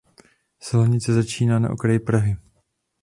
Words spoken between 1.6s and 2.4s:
okraji Prahy.